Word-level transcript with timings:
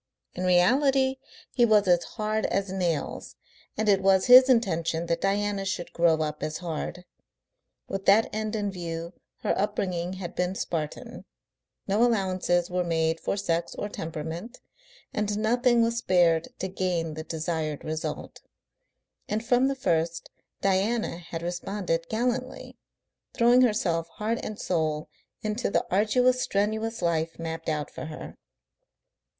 In 0.33 0.45
reality 0.45 1.17
he 1.51 1.63
was 1.63 1.87
as 1.87 2.03
hard 2.03 2.47
as 2.47 2.71
nails, 2.71 3.35
and 3.77 3.87
it 3.87 4.01
was 4.01 4.25
his 4.25 4.49
intention 4.49 5.05
that 5.05 5.21
Diana 5.21 5.63
should 5.63 5.93
grow 5.93 6.23
up 6.23 6.41
as 6.41 6.57
hard. 6.57 7.05
With 7.87 8.07
that 8.07 8.27
end 8.33 8.55
in 8.55 8.71
view 8.71 9.13
her 9.43 9.55
upbringing 9.55 10.13
had 10.13 10.33
been 10.33 10.55
Spartan, 10.55 11.25
no 11.87 12.03
allowances 12.03 12.67
were 12.67 12.83
made 12.83 13.19
for 13.19 13.37
sex 13.37 13.75
or 13.75 13.89
temperament 13.89 14.59
and 15.13 15.37
nothing 15.37 15.83
was 15.83 15.97
spared 15.97 16.47
to 16.57 16.67
gain 16.67 17.13
the 17.13 17.23
desired 17.23 17.83
result. 17.85 18.41
And 19.29 19.45
from 19.45 19.67
the 19.67 19.75
first 19.75 20.31
Diana 20.61 21.17
had 21.19 21.43
responded 21.43 22.09
gallantly, 22.09 22.75
throwing 23.35 23.61
herself 23.61 24.07
heart 24.15 24.39
and 24.41 24.59
soul 24.59 25.09
into 25.43 25.69
the 25.69 25.85
arduous, 25.91 26.41
strenuous 26.41 27.03
life 27.03 27.37
mapped 27.37 27.69
out 27.69 27.91
for 27.91 28.05
her. 28.05 28.33